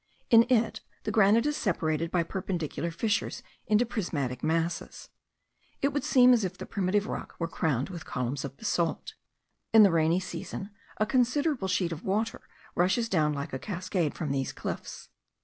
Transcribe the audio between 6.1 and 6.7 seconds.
as if the